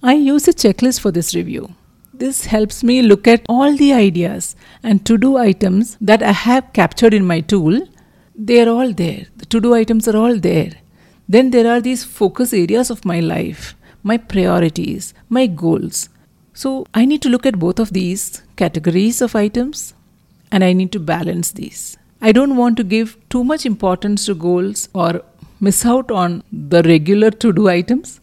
I 0.00 0.14
use 0.14 0.46
a 0.46 0.52
checklist 0.52 1.00
for 1.00 1.10
this 1.10 1.34
review. 1.34 1.74
This 2.12 2.44
helps 2.46 2.84
me 2.84 3.02
look 3.02 3.26
at 3.26 3.44
all 3.48 3.76
the 3.76 3.92
ideas 3.92 4.54
and 4.84 5.04
to 5.06 5.18
do 5.18 5.38
items 5.38 5.96
that 6.00 6.22
I 6.22 6.30
have 6.30 6.72
captured 6.72 7.14
in 7.14 7.26
my 7.26 7.40
tool. 7.40 7.88
They 8.36 8.62
are 8.62 8.68
all 8.68 8.92
there. 8.92 9.26
The 9.38 9.46
to 9.46 9.60
do 9.60 9.74
items 9.74 10.06
are 10.06 10.16
all 10.16 10.38
there. 10.38 10.70
Then 11.28 11.50
there 11.50 11.70
are 11.70 11.80
these 11.80 12.04
focus 12.04 12.52
areas 12.52 12.90
of 12.90 13.04
my 13.04 13.20
life, 13.20 13.74
my 14.02 14.16
priorities, 14.16 15.14
my 15.28 15.46
goals. 15.46 16.08
So 16.52 16.86
I 16.94 17.04
need 17.04 17.22
to 17.22 17.28
look 17.28 17.46
at 17.46 17.58
both 17.58 17.78
of 17.78 17.92
these 17.92 18.42
categories 18.56 19.22
of 19.22 19.34
items 19.34 19.94
and 20.52 20.62
I 20.62 20.72
need 20.72 20.92
to 20.92 21.00
balance 21.00 21.52
these. 21.52 21.96
I 22.20 22.32
don't 22.32 22.56
want 22.56 22.76
to 22.76 22.84
give 22.84 23.16
too 23.28 23.42
much 23.42 23.66
importance 23.66 24.26
to 24.26 24.34
goals 24.34 24.88
or 24.94 25.22
miss 25.60 25.84
out 25.84 26.10
on 26.10 26.42
the 26.52 26.82
regular 26.82 27.30
to 27.30 27.52
do 27.52 27.68
items. 27.68 28.20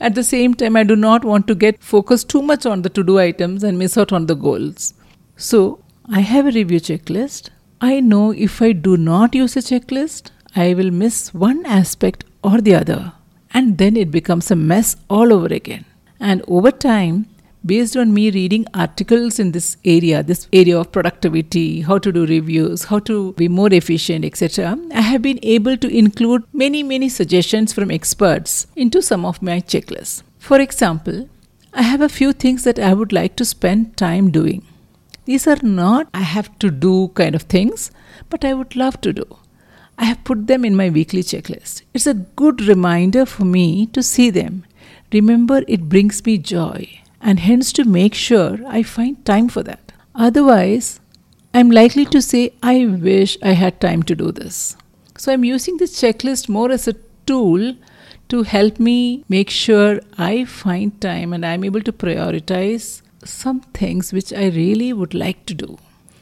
At 0.00 0.14
the 0.14 0.24
same 0.24 0.54
time, 0.54 0.76
I 0.76 0.84
do 0.84 0.94
not 0.94 1.24
want 1.24 1.46
to 1.48 1.54
get 1.54 1.82
focused 1.82 2.28
too 2.28 2.42
much 2.42 2.66
on 2.66 2.82
the 2.82 2.90
to 2.90 3.02
do 3.02 3.18
items 3.18 3.64
and 3.64 3.78
miss 3.78 3.96
out 3.96 4.12
on 4.12 4.26
the 4.26 4.34
goals. 4.34 4.94
So, 5.36 5.80
I 6.08 6.20
have 6.20 6.46
a 6.46 6.50
review 6.50 6.80
checklist. 6.80 7.50
I 7.80 8.00
know 8.00 8.30
if 8.30 8.62
I 8.62 8.72
do 8.72 8.96
not 8.96 9.34
use 9.34 9.56
a 9.56 9.60
checklist, 9.60 10.30
I 10.54 10.74
will 10.74 10.90
miss 10.90 11.34
one 11.34 11.64
aspect 11.66 12.24
or 12.46 12.60
the 12.60 12.74
other. 12.74 13.12
And 13.52 13.78
then 13.78 13.96
it 13.96 14.10
becomes 14.10 14.50
a 14.50 14.56
mess 14.56 14.96
all 15.10 15.32
over 15.32 15.52
again. 15.60 15.84
And 16.20 16.42
over 16.46 16.70
time, 16.70 17.26
based 17.64 17.96
on 17.96 18.14
me 18.14 18.30
reading 18.30 18.64
articles 18.72 19.38
in 19.38 19.52
this 19.52 19.76
area, 19.84 20.22
this 20.22 20.46
area 20.52 20.78
of 20.78 20.92
productivity, 20.92 21.80
how 21.80 21.98
to 21.98 22.12
do 22.12 22.26
reviews, 22.26 22.84
how 22.84 22.98
to 23.10 23.32
be 23.32 23.48
more 23.48 23.72
efficient, 23.72 24.24
etc., 24.24 24.76
I 24.94 25.00
have 25.00 25.22
been 25.22 25.40
able 25.42 25.76
to 25.76 25.88
include 25.88 26.44
many, 26.52 26.82
many 26.82 27.08
suggestions 27.08 27.72
from 27.72 27.90
experts 27.90 28.66
into 28.76 29.02
some 29.02 29.24
of 29.24 29.42
my 29.42 29.60
checklists. 29.60 30.22
For 30.38 30.60
example, 30.60 31.28
I 31.72 31.82
have 31.82 32.00
a 32.00 32.08
few 32.08 32.32
things 32.32 32.64
that 32.64 32.78
I 32.78 32.94
would 32.94 33.12
like 33.12 33.36
to 33.36 33.44
spend 33.44 33.96
time 33.96 34.30
doing. 34.30 34.62
These 35.24 35.48
are 35.48 35.62
not 35.62 36.08
I 36.14 36.20
have 36.20 36.56
to 36.60 36.70
do 36.70 37.08
kind 37.08 37.34
of 37.34 37.42
things, 37.42 37.90
but 38.30 38.44
I 38.44 38.54
would 38.54 38.76
love 38.76 39.00
to 39.00 39.12
do. 39.12 39.26
I 39.98 40.04
have 40.04 40.24
put 40.24 40.46
them 40.46 40.64
in 40.64 40.76
my 40.76 40.90
weekly 40.90 41.22
checklist. 41.22 41.82
It's 41.94 42.06
a 42.06 42.14
good 42.14 42.62
reminder 42.62 43.24
for 43.26 43.44
me 43.44 43.86
to 43.86 44.02
see 44.02 44.30
them. 44.30 44.64
Remember, 45.12 45.62
it 45.66 45.88
brings 45.88 46.24
me 46.24 46.38
joy, 46.38 47.00
and 47.20 47.40
hence 47.40 47.72
to 47.74 47.84
make 47.84 48.14
sure 48.14 48.58
I 48.66 48.82
find 48.82 49.24
time 49.24 49.48
for 49.48 49.62
that. 49.62 49.92
Otherwise, 50.14 51.00
I'm 51.54 51.70
likely 51.70 52.04
to 52.06 52.20
say, 52.20 52.52
I 52.62 52.86
wish 52.86 53.38
I 53.42 53.52
had 53.52 53.80
time 53.80 54.02
to 54.04 54.14
do 54.14 54.32
this. 54.32 54.76
So 55.16 55.32
I'm 55.32 55.44
using 55.44 55.78
this 55.78 56.00
checklist 56.00 56.48
more 56.48 56.70
as 56.70 56.86
a 56.86 56.94
tool 57.26 57.74
to 58.28 58.42
help 58.42 58.78
me 58.78 59.24
make 59.28 59.48
sure 59.50 60.00
I 60.18 60.44
find 60.44 61.00
time 61.00 61.32
and 61.32 61.46
I'm 61.46 61.64
able 61.64 61.80
to 61.82 61.92
prioritize 61.92 63.02
some 63.24 63.60
things 63.60 64.12
which 64.12 64.32
I 64.32 64.48
really 64.48 64.92
would 64.92 65.14
like 65.14 65.46
to 65.46 65.54
do. 65.54 65.78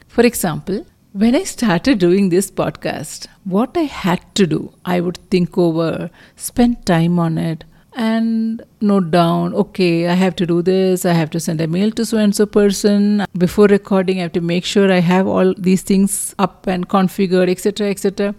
For 0.08 0.24
example, 0.24 0.86
when 1.16 1.36
I 1.36 1.44
started 1.44 2.00
doing 2.00 2.28
this 2.28 2.50
podcast, 2.50 3.28
what 3.44 3.76
I 3.76 3.82
had 3.82 4.22
to 4.34 4.48
do, 4.48 4.74
I 4.84 5.00
would 5.00 5.18
think 5.30 5.56
over, 5.56 6.10
spend 6.34 6.84
time 6.86 7.20
on 7.20 7.38
it, 7.38 7.62
and 7.96 8.60
note 8.80 9.12
down 9.12 9.54
okay 9.54 10.08
i 10.08 10.14
have 10.14 10.34
to 10.34 10.44
do 10.44 10.60
this 10.62 11.06
i 11.06 11.12
have 11.12 11.30
to 11.30 11.38
send 11.38 11.60
a 11.60 11.66
mail 11.68 11.92
to 11.92 12.04
so 12.04 12.18
and 12.18 12.34
so 12.34 12.44
person. 12.44 13.24
Before 13.38 13.66
recording 13.66 14.18
i 14.18 14.22
have 14.22 14.32
to 14.32 14.40
make 14.40 14.64
sure 14.64 14.90
i 14.90 14.98
have 14.98 15.28
all 15.28 15.54
these 15.56 15.82
things 15.82 16.34
up 16.36 16.66
and 16.66 16.88
configured 16.88 17.48
etc 17.48 17.88
etc 17.88 18.34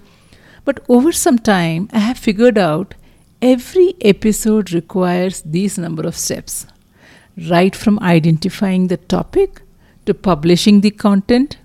but 0.65 0.83
over 0.89 1.13
some 1.13 1.39
time 1.39 1.87
i 1.93 1.99
have 1.99 2.17
figured 2.17 2.57
out 2.57 2.95
every 3.41 3.93
episode 4.01 4.73
requires 4.73 5.41
these 5.43 5.77
number 5.77 6.05
of 6.05 6.17
steps. 6.17 6.67
Right 7.49 7.73
from 7.73 7.97
identifying 7.99 8.87
the 8.87 8.97
topic 8.97 9.61
to 10.05 10.13
publishing 10.13 10.81
the 10.81 10.91
content 10.91 11.57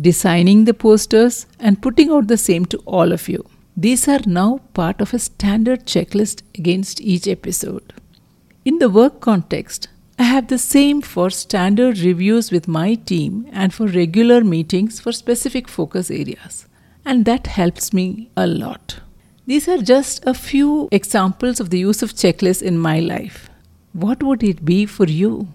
designing 0.00 0.64
the 0.64 0.74
posters 0.74 1.46
and 1.58 1.82
putting 1.82 2.10
out 2.10 2.28
the 2.28 2.36
same 2.36 2.64
to 2.64 2.78
all 2.86 3.12
of 3.12 3.28
you 3.28 3.44
these 3.80 4.08
are 4.08 4.20
now 4.26 4.58
part 4.74 5.00
of 5.00 5.14
a 5.14 5.20
standard 5.20 5.86
checklist 5.86 6.42
against 6.56 7.00
each 7.00 7.28
episode. 7.28 7.92
In 8.64 8.80
the 8.80 8.90
work 8.90 9.20
context, 9.20 9.86
I 10.18 10.24
have 10.24 10.48
the 10.48 10.58
same 10.58 11.00
for 11.00 11.30
standard 11.30 12.00
reviews 12.00 12.50
with 12.50 12.66
my 12.66 12.96
team 12.96 13.46
and 13.52 13.72
for 13.72 13.86
regular 13.86 14.42
meetings 14.42 14.98
for 14.98 15.12
specific 15.12 15.68
focus 15.68 16.10
areas. 16.10 16.66
And 17.04 17.24
that 17.26 17.46
helps 17.46 17.92
me 17.92 18.30
a 18.36 18.48
lot. 18.48 18.96
These 19.46 19.68
are 19.68 19.78
just 19.78 20.26
a 20.26 20.34
few 20.34 20.88
examples 20.90 21.60
of 21.60 21.70
the 21.70 21.78
use 21.78 22.02
of 22.02 22.14
checklists 22.14 22.62
in 22.62 22.78
my 22.78 22.98
life. 22.98 23.48
What 23.92 24.24
would 24.24 24.42
it 24.42 24.64
be 24.64 24.86
for 24.86 25.06
you? 25.06 25.46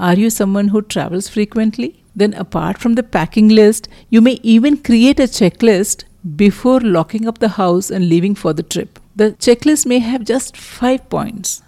Are 0.00 0.14
you 0.14 0.30
someone 0.30 0.68
who 0.68 0.82
travels 0.82 1.28
frequently? 1.28 2.02
Then, 2.16 2.32
apart 2.32 2.78
from 2.78 2.94
the 2.94 3.02
packing 3.02 3.48
list, 3.50 3.88
you 4.08 4.22
may 4.22 4.40
even 4.42 4.78
create 4.78 5.20
a 5.20 5.24
checklist 5.24 6.04
before 6.34 6.80
locking 6.80 7.28
up 7.28 7.38
the 7.38 7.50
house 7.50 7.90
and 7.90 8.08
leaving 8.08 8.34
for 8.34 8.54
the 8.54 8.62
trip. 8.62 8.98
The 9.14 9.32
checklist 9.32 9.84
may 9.84 9.98
have 9.98 10.24
just 10.24 10.56
five 10.56 11.08
points, 11.10 11.62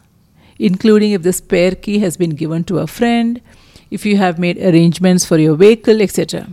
including 0.59 1.12
if 1.12 1.23
the 1.23 1.35
spare 1.35 1.75
key 1.75 1.99
has 1.99 2.17
been 2.17 2.31
given 2.31 2.64
to 2.64 2.78
a 2.78 2.87
friend, 2.87 3.43
if 3.90 4.07
you 4.07 4.17
have 4.17 4.38
made 4.38 4.59
arrangements 4.59 5.26
for 5.26 5.38
your 5.38 5.55
vehicle, 5.55 6.00
etc. 6.00 6.49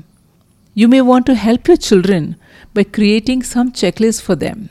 You 0.73 0.89
may 0.89 1.01
want 1.01 1.25
to 1.27 1.35
help 1.35 1.67
your 1.69 1.77
children 1.77 2.35
by 2.73 2.83
creating 2.83 3.43
some 3.43 3.71
checklist 3.71 4.21
for 4.21 4.35
them. 4.35 4.69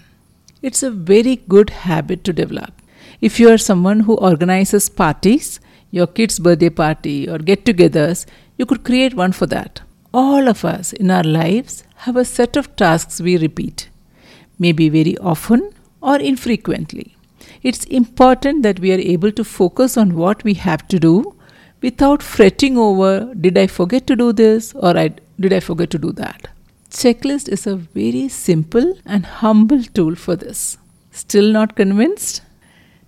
It's 0.61 0.83
a 0.83 0.91
very 0.91 1.37
good 1.49 1.71
habit 1.71 2.25
to 2.25 2.33
develop. 2.33 2.73
If 3.21 3.41
you 3.41 3.49
are 3.51 3.59
someone 3.59 4.01
who 4.01 4.17
organizes 4.17 4.89
parties, 4.91 5.61
your 5.91 6.07
kid's 6.07 6.39
birthday 6.39 6.71
party 6.71 7.29
or 7.29 7.39
get 7.39 7.65
togethers, 7.65 8.27
you 8.57 8.67
could 8.67 8.85
create 8.85 9.15
one 9.15 9.33
for 9.33 9.47
that. 9.47 9.83
All 10.13 10.49
of 10.49 10.65
us 10.65 10.93
in 10.93 11.11
our 11.11 11.25
lives 11.25 11.85
have 12.07 12.17
a 12.17 12.25
set 12.25 12.57
of 12.57 12.75
tasks 12.77 13.21
we 13.21 13.37
repeat, 13.37 13.89
maybe 14.59 14.89
very 14.89 15.17
often 15.19 15.71
or 16.01 16.17
infrequently. 16.17 17.17
It's 17.63 17.85
important 17.85 18.63
that 18.63 18.79
we 18.79 18.93
are 18.93 18.99
able 19.15 19.33
to 19.33 19.45
focus 19.45 19.97
on 19.97 20.15
what 20.15 20.45
we 20.45 20.55
have 20.55 20.87
to 20.89 21.01
do 21.01 21.35
without 21.83 22.23
fretting 22.23 22.77
over 22.79 23.35
did 23.35 23.59
I 23.59 23.67
forget 23.67 24.07
to 24.07 24.17
do 24.17 24.33
this 24.33 24.73
or 24.75 24.97
I, 24.97 25.11
did 25.41 25.53
I 25.53 25.61
forget 25.61 25.91
to 25.91 25.99
do 25.99 26.13
that. 26.13 26.49
Checklist 26.91 27.49
is 27.49 27.67
a 27.67 27.77
very 27.77 28.29
simple 28.29 28.97
and 29.05 29.27
humble 29.27 29.83
tool 29.83 30.15
for 30.15 30.37
this. 30.37 30.79
Still 31.11 31.51
not 31.53 31.75
convinced? 31.75 32.43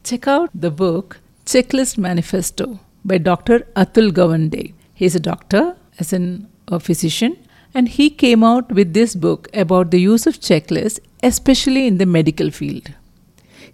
Check 0.03 0.27
out 0.27 0.51
the 0.55 0.71
book 0.71 1.19
Checklist 1.45 1.97
Manifesto 1.97 2.81
by 3.05 3.19
Dr. 3.19 3.61
Atul 3.77 4.11
Gawande. 4.11 4.75
He's 4.97 5.15
a 5.15 5.21
doctor, 5.21 5.77
as 5.99 6.15
in 6.15 6.49
a 6.69 6.81
physician, 6.81 7.37
and 7.75 7.87
he 7.87 8.09
came 8.09 8.43
out 8.43 8.73
with 8.73 8.95
this 8.95 9.15
book 9.15 9.47
about 9.53 9.91
the 9.91 10.01
use 10.01 10.27
of 10.27 10.41
checklists, 10.41 11.01
especially 11.23 11.87
in 11.87 11.99
the 11.99 12.07
medical 12.07 12.51
field. 12.51 12.95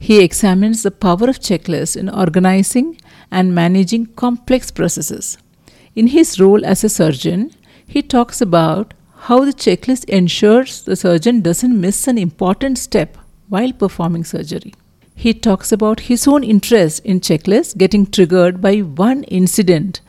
He 0.01 0.19
examines 0.19 0.83
the 0.83 0.91
power 0.91 1.29
of 1.29 1.39
checklists 1.39 1.97
in 1.97 2.09
organizing 2.09 3.01
and 3.31 3.55
managing 3.55 4.07
complex 4.07 4.73
processes. 4.73 5.39
In 5.95 6.09
his 6.09 6.41
role 6.41 6.67
as 6.67 6.83
a 6.83 6.89
surgeon, 6.89 7.53
he 7.87 8.03
talks 8.03 8.41
about 8.41 8.93
how 9.29 9.45
the 9.45 9.53
checklist 9.53 10.07
ensures 10.07 10.83
the 10.83 10.97
surgeon 10.97 11.41
doesn't 11.41 11.81
miss 11.81 12.09
an 12.09 12.19
important 12.19 12.79
step 12.79 13.17
while 13.49 13.73
performing 13.73 14.25
surgery. 14.25 14.75
He 15.15 15.35
talks 15.35 15.71
about 15.71 16.01
his 16.01 16.27
own 16.27 16.43
interest 16.43 17.05
in 17.05 17.21
checklists 17.21 17.79
getting 17.79 18.07
triggered 18.07 18.61
by 18.61 18.79
one 18.79 19.23
incident 19.25 20.01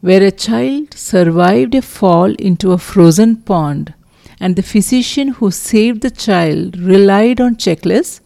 where 0.00 0.22
a 0.22 0.30
child 0.30 0.94
survived 0.94 1.74
a 1.74 1.82
fall 1.82 2.32
into 2.34 2.72
a 2.72 2.78
frozen 2.78 3.36
pond, 3.36 3.94
and 4.40 4.54
the 4.54 4.62
physician 4.62 5.28
who 5.28 5.50
saved 5.50 6.02
the 6.02 6.10
child 6.10 6.78
relied 6.78 7.40
on 7.40 7.56
checklists, 7.56 8.20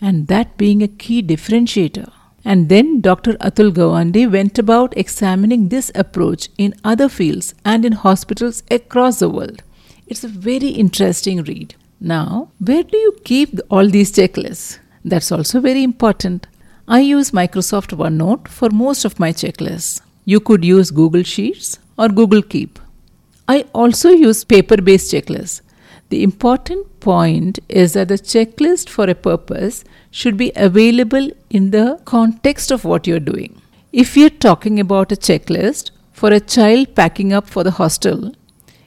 and 0.00 0.28
that 0.28 0.56
being 0.56 0.82
a 0.82 0.88
key 0.88 1.22
differentiator. 1.22 2.10
And 2.44 2.68
then 2.68 3.00
Dr. 3.00 3.32
Atul 3.34 3.72
Gawande 3.72 4.30
went 4.30 4.56
about 4.56 4.96
examining 4.96 5.68
this 5.68 5.90
approach 5.96 6.48
in 6.56 6.74
other 6.84 7.08
fields 7.08 7.54
and 7.64 7.84
in 7.84 7.92
hospitals 7.92 8.62
across 8.70 9.18
the 9.18 9.28
world. 9.28 9.64
It's 10.06 10.22
a 10.22 10.28
very 10.28 10.68
interesting 10.68 11.42
read. 11.42 11.74
Now, 12.00 12.50
where 12.60 12.84
do 12.84 12.96
you 12.96 13.16
keep 13.24 13.58
all 13.68 13.88
these 13.88 14.12
checklists? 14.12 14.78
That's 15.04 15.32
also 15.32 15.58
very 15.58 15.82
important. 15.82 16.46
I 16.86 17.00
use 17.00 17.32
Microsoft 17.32 17.96
OneNote 17.96 18.46
for 18.46 18.70
most 18.70 19.04
of 19.04 19.18
my 19.18 19.32
checklists. 19.32 20.00
You 20.28 20.40
could 20.40 20.64
use 20.64 20.90
Google 20.90 21.22
Sheets 21.22 21.78
or 21.96 22.08
Google 22.08 22.42
Keep. 22.42 22.80
I 23.46 23.64
also 23.72 24.10
use 24.10 24.42
paper 24.42 24.76
based 24.78 25.12
checklists. 25.12 25.60
The 26.08 26.24
important 26.24 26.98
point 26.98 27.60
is 27.68 27.92
that 27.92 28.08
the 28.08 28.18
checklist 28.18 28.88
for 28.88 29.08
a 29.08 29.14
purpose 29.14 29.84
should 30.10 30.36
be 30.36 30.50
available 30.56 31.30
in 31.50 31.70
the 31.70 32.00
context 32.04 32.72
of 32.72 32.84
what 32.84 33.06
you're 33.06 33.20
doing. 33.20 33.62
If 33.92 34.16
you're 34.16 34.38
talking 34.46 34.80
about 34.80 35.12
a 35.12 35.16
checklist 35.16 35.92
for 36.12 36.32
a 36.32 36.40
child 36.40 36.96
packing 36.96 37.32
up 37.32 37.46
for 37.46 37.62
the 37.62 37.76
hostel, 37.82 38.34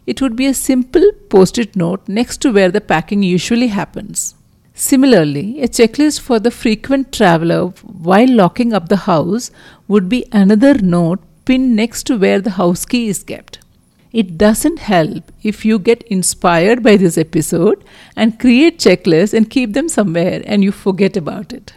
it 0.06 0.22
would 0.22 0.36
be 0.36 0.46
a 0.46 0.54
simple 0.54 1.10
post 1.30 1.58
it 1.58 1.74
note 1.74 2.06
next 2.10 2.42
to 2.42 2.52
where 2.52 2.70
the 2.70 2.82
packing 2.82 3.24
usually 3.24 3.68
happens. 3.68 4.36
Similarly, 4.74 5.62
a 5.62 5.70
checklist 5.70 6.20
for 6.20 6.40
the 6.40 6.52
frequent 6.52 7.14
traveler 7.14 7.68
while 8.08 8.30
locking 8.30 8.74
up 8.74 8.90
the 8.90 9.04
house 9.08 9.52
would 9.88 10.08
be 10.10 10.26
another 10.32 10.74
note 10.76 11.20
next 11.58 12.04
to 12.04 12.18
where 12.18 12.42
the 12.42 12.52
house 12.52 12.86
key 12.86 13.08
is 13.08 13.24
kept. 13.24 13.60
It 14.12 14.38
doesn't 14.38 14.80
help 14.80 15.32
if 15.44 15.64
you 15.64 15.78
get 15.78 16.02
inspired 16.04 16.82
by 16.82 16.98
this 16.98 17.18
episode 17.18 17.84
and 18.16 18.40
create 18.40 18.80
checklists 18.80 19.34
and 19.34 19.50
keep 19.50 19.74
them 19.74 19.88
somewhere 19.88 20.42
and 20.46 20.64
you 20.64 20.72
forget 20.72 21.16
about 21.16 21.54
it. 21.54 21.74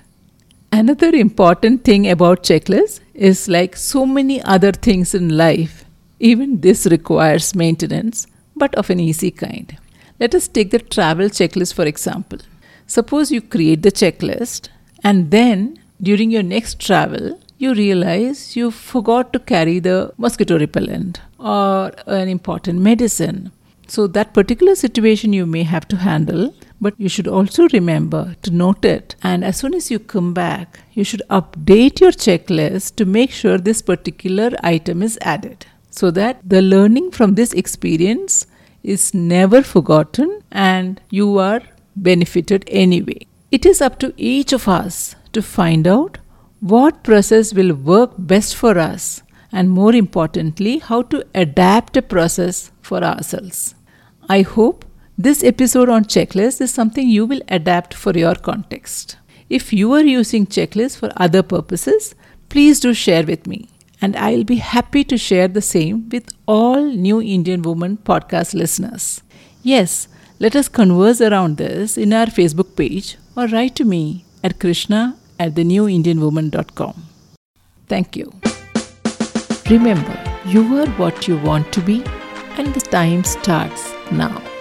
Another 0.72 1.10
important 1.10 1.84
thing 1.84 2.08
about 2.08 2.42
checklists 2.42 3.00
is 3.12 3.48
like 3.48 3.76
so 3.76 4.06
many 4.06 4.42
other 4.42 4.72
things 4.72 5.14
in 5.14 5.36
life, 5.36 5.84
even 6.18 6.62
this 6.62 6.86
requires 6.86 7.54
maintenance, 7.54 8.26
but 8.56 8.74
of 8.76 8.88
an 8.88 8.98
easy 8.98 9.30
kind. 9.30 9.76
Let 10.18 10.34
us 10.34 10.48
take 10.48 10.70
the 10.70 10.78
travel 10.78 11.26
checklist 11.26 11.74
for 11.74 11.84
example. 11.84 12.38
Suppose 12.86 13.30
you 13.30 13.42
create 13.42 13.82
the 13.82 13.92
checklist 13.92 14.68
and 15.04 15.30
then 15.30 15.78
during 16.00 16.30
your 16.30 16.42
next 16.42 16.80
travel, 16.80 17.38
you 17.62 17.72
realize 17.74 18.56
you 18.56 18.70
forgot 18.70 19.32
to 19.32 19.38
carry 19.38 19.78
the 19.78 20.12
mosquito 20.18 20.58
repellent 20.58 21.20
or 21.38 21.92
an 22.06 22.28
important 22.28 22.80
medicine. 22.80 23.52
So, 23.86 24.06
that 24.06 24.32
particular 24.32 24.74
situation 24.74 25.32
you 25.32 25.44
may 25.44 25.62
have 25.64 25.86
to 25.88 25.96
handle, 25.96 26.54
but 26.80 26.94
you 26.98 27.08
should 27.08 27.28
also 27.28 27.68
remember 27.72 28.36
to 28.42 28.50
note 28.50 28.84
it. 28.84 29.16
And 29.22 29.44
as 29.44 29.58
soon 29.58 29.74
as 29.74 29.90
you 29.90 29.98
come 29.98 30.32
back, 30.32 30.80
you 30.94 31.04
should 31.04 31.22
update 31.28 32.00
your 32.00 32.12
checklist 32.12 32.96
to 32.96 33.04
make 33.04 33.30
sure 33.30 33.58
this 33.58 33.82
particular 33.82 34.50
item 34.62 35.02
is 35.02 35.18
added 35.20 35.66
so 35.90 36.10
that 36.10 36.40
the 36.44 36.62
learning 36.62 37.10
from 37.10 37.34
this 37.34 37.52
experience 37.52 38.46
is 38.82 39.12
never 39.12 39.62
forgotten 39.62 40.42
and 40.50 41.00
you 41.10 41.38
are 41.38 41.60
benefited 41.94 42.64
anyway. 42.68 43.26
It 43.50 43.66
is 43.66 43.82
up 43.82 43.98
to 43.98 44.14
each 44.16 44.52
of 44.52 44.66
us 44.66 45.14
to 45.32 45.42
find 45.42 45.86
out 45.86 46.18
what 46.62 47.02
process 47.02 47.52
will 47.52 47.74
work 47.74 48.12
best 48.16 48.54
for 48.54 48.78
us, 48.78 49.24
and 49.50 49.68
more 49.68 49.92
importantly, 49.96 50.78
how 50.78 51.02
to 51.02 51.26
adapt 51.34 51.96
a 51.96 52.02
process 52.02 52.70
for 52.80 53.02
ourselves. 53.02 53.74
I 54.28 54.42
hope 54.42 54.84
this 55.18 55.42
episode 55.42 55.88
on 55.88 56.04
checklist 56.04 56.60
is 56.60 56.72
something 56.72 57.08
you 57.08 57.26
will 57.26 57.42
adapt 57.48 57.94
for 57.94 58.12
your 58.12 58.36
context. 58.36 59.16
If 59.50 59.72
you 59.72 59.92
are 59.94 60.04
using 60.04 60.46
checklists 60.46 60.96
for 60.96 61.10
other 61.16 61.42
purposes, 61.42 62.14
please 62.48 62.78
do 62.78 62.94
share 62.94 63.24
with 63.24 63.44
me, 63.44 63.68
and 64.00 64.14
I'll 64.14 64.44
be 64.44 64.56
happy 64.56 65.02
to 65.04 65.18
share 65.18 65.48
the 65.48 65.60
same 65.60 66.08
with 66.10 66.28
all 66.46 66.80
New 66.80 67.20
Indian 67.20 67.62
Woman 67.62 67.96
podcast 67.96 68.54
listeners. 68.54 69.20
Yes, 69.64 70.06
let 70.38 70.54
us 70.54 70.68
converse 70.68 71.20
around 71.20 71.56
this 71.56 71.98
in 71.98 72.12
our 72.12 72.26
Facebook 72.26 72.76
page 72.76 73.16
or 73.36 73.48
write 73.48 73.74
to 73.76 73.84
me 73.84 74.24
at 74.44 74.60
krishna 74.60 75.18
at 75.42 75.54
thenewindianwoman.com. 75.54 76.94
Thank 77.88 78.16
you. 78.16 78.32
Remember, 79.68 80.16
you 80.46 80.62
are 80.78 80.88
what 81.02 81.26
you 81.28 81.36
want 81.38 81.72
to 81.72 81.80
be, 81.80 82.02
and 82.58 82.72
the 82.74 82.80
time 82.80 83.24
starts 83.24 83.92
now. 84.10 84.51